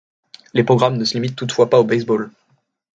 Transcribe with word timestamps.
Les 0.55 0.63
programmes 0.63 0.97
ne 0.97 1.05
se 1.05 1.13
limitent 1.13 1.35
toutefois 1.35 1.69
pas 1.69 1.79
au 1.79 1.83
baseball. 1.83 2.31